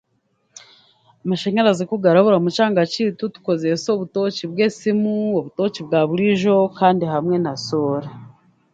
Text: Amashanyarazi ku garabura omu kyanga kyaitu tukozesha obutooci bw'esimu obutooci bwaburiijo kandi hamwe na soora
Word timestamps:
Amashanyarazi 1.23 1.83
ku 1.89 1.95
garabura 2.03 2.35
omu 2.37 2.49
kyanga 2.55 2.81
kyaitu 2.91 3.23
tukozesha 3.35 3.87
obutooci 3.95 4.43
bw'esimu 4.51 5.11
obutooci 5.39 5.79
bwaburiijo 5.87 6.55
kandi 6.79 7.03
hamwe 7.13 7.35
na 7.43 7.53
soora 7.67 8.09